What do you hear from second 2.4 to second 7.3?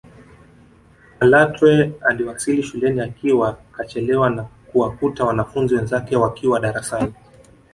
shuleni akiwa kachelewa na kuwakuta wanafunzi wenzake wakiwa darasani